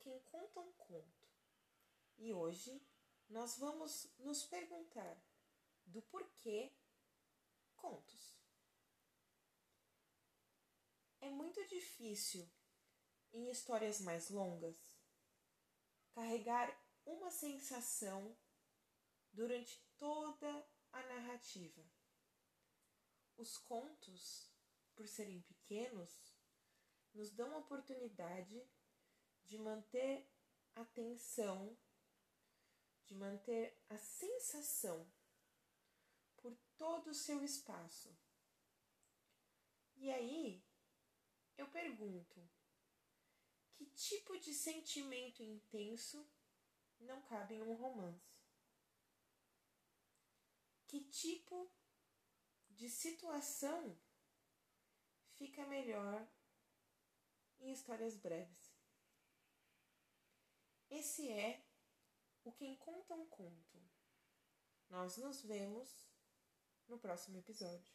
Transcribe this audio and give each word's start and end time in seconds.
quem 0.00 0.20
conta 0.30 0.60
um 0.60 0.72
conto. 0.72 1.28
E 2.16 2.32
hoje 2.32 2.80
nós 3.28 3.58
vamos 3.58 4.12
nos 4.18 4.44
perguntar 4.44 5.22
do 5.86 6.02
porquê 6.02 6.72
contos. 7.76 8.38
É 11.20 11.30
muito 11.30 11.64
difícil 11.66 12.50
em 13.32 13.50
histórias 13.50 14.00
mais 14.00 14.30
longas 14.30 14.98
carregar 16.12 16.68
uma 17.04 17.30
sensação 17.30 18.36
durante 19.32 19.80
toda 19.96 20.68
a 20.92 21.02
narrativa. 21.02 21.82
Os 23.36 23.56
contos, 23.56 24.50
por 24.94 25.06
serem 25.06 25.40
pequenos, 25.42 26.39
nos 27.12 27.30
dão 27.30 27.54
a 27.54 27.58
oportunidade 27.58 28.62
de 29.44 29.58
manter 29.58 30.28
a 30.74 30.82
atenção, 30.82 31.76
de 33.04 33.14
manter 33.14 33.76
a 33.88 33.98
sensação 33.98 35.10
por 36.36 36.56
todo 36.76 37.08
o 37.10 37.14
seu 37.14 37.42
espaço. 37.42 38.16
E 39.96 40.10
aí, 40.10 40.64
eu 41.58 41.68
pergunto: 41.68 42.48
que 43.74 43.86
tipo 43.86 44.38
de 44.38 44.54
sentimento 44.54 45.42
intenso 45.42 46.26
não 46.98 47.22
cabe 47.22 47.54
em 47.54 47.62
um 47.62 47.74
romance? 47.74 48.38
Que 50.86 51.00
tipo 51.04 51.70
de 52.68 52.88
situação 52.88 53.98
fica 55.36 55.66
melhor 55.66 56.26
em 57.60 57.72
histórias 57.72 58.16
breves? 58.16 58.74
Esse 60.90 61.30
é 61.30 61.62
o 62.44 62.52
Quem 62.52 62.76
Conta 62.76 63.14
um 63.14 63.26
Conto. 63.26 63.78
Nós 64.88 65.16
nos 65.16 65.42
vemos 65.42 66.08
no 66.88 66.98
próximo 66.98 67.38
episódio. 67.38 67.92